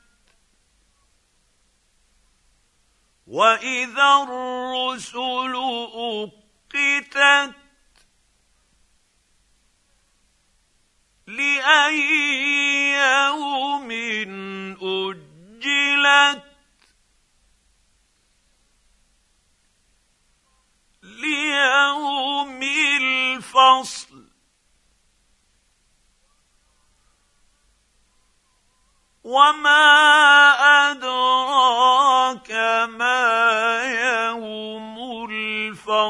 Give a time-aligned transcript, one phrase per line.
[3.28, 5.56] واذا الرسل
[5.96, 7.63] اقتت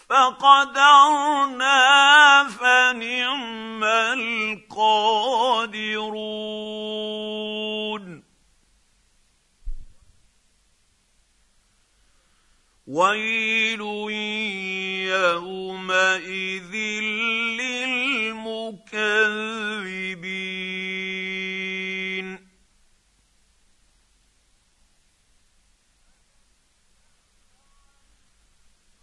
[0.08, 1.78] فقدرنا
[2.48, 4.82] فنعم القادرون.
[12.86, 13.80] ويل
[15.08, 16.74] يومئذ
[17.60, 18.52] للمكذبين.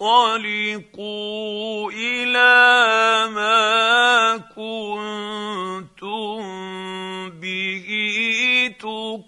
[0.00, 6.36] انطلقوا إلى ما كنتم
[7.40, 7.88] به
[8.78, 9.26] تكذبون.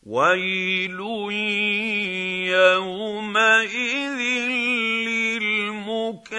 [0.05, 0.99] ويل
[2.51, 4.19] يومئذ
[5.39, 6.31] للمكذبين.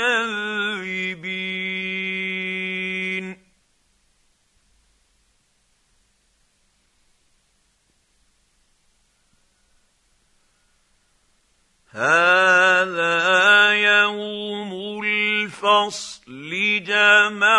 [12.02, 14.70] هذا يوم
[15.04, 16.50] الفصل
[16.82, 17.56] جمعناكم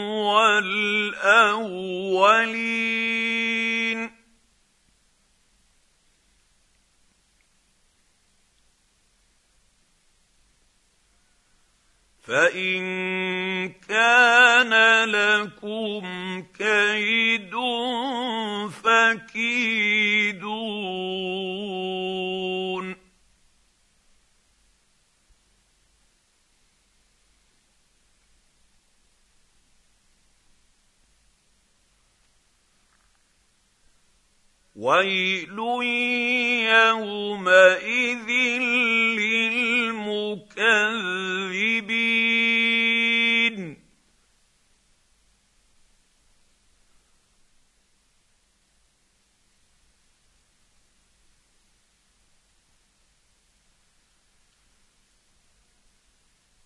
[0.00, 0.86] والأولين.
[12.26, 12.82] فإن
[13.88, 16.04] كان لكم
[16.58, 17.54] كيد
[18.82, 19.86] فكيدون.
[34.76, 35.58] ويل
[36.68, 38.28] يومئذ
[41.96, 43.76] للمكذبين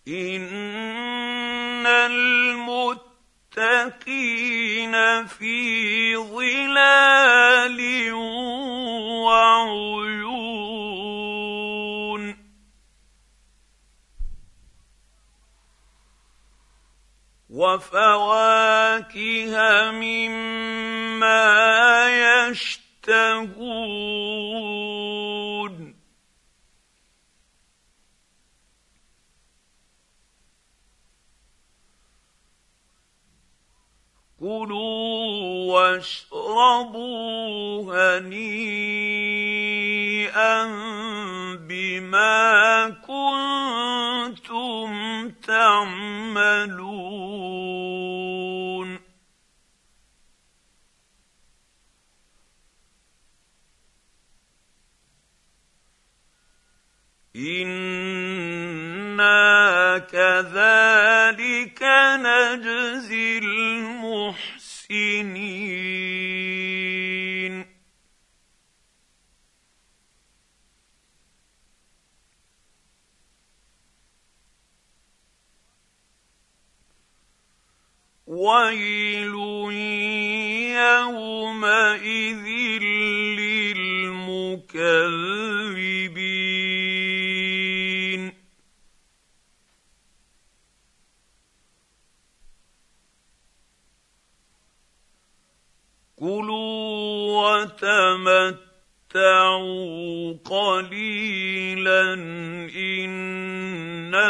[0.07, 1.81] ان
[3.57, 7.79] المتقين في ظلال
[9.23, 9.91] وعيون.
[17.49, 19.11] وفواكه
[19.91, 21.39] مما
[22.49, 23.51] يشتهون.
[34.71, 40.63] كُلُوا وَاشْرَبُوا هَنِيئًا
[41.55, 44.89] بِمَا كُنتُمْ
[45.29, 46.71] تَعْمَلُونَ.
[57.35, 59.41] إِنَّا
[59.97, 61.83] كَذَلِكَ
[62.17, 64.60] نَجْزِي الْمُحْسِنِينَ.
[78.31, 79.35] ويل
[80.81, 82.47] يومئذ
[83.39, 84.51] للمكذبين.
[96.21, 98.53] كلوا وتمتعوا
[100.45, 102.13] قليلا
[102.75, 104.21] إنكم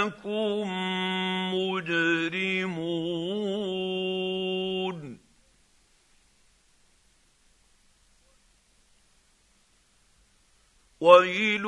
[1.54, 2.82] مجرمون.
[11.02, 11.66] ويل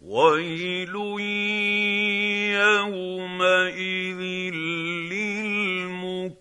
[0.00, 0.94] ويل
[2.62, 4.20] يومئذ
[5.10, 6.32] للمكذبين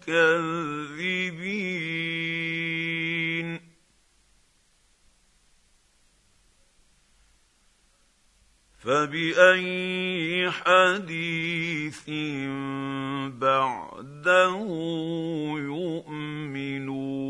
[9.02, 12.10] فباي حديث
[13.40, 14.56] بعده
[15.58, 17.21] يؤمنون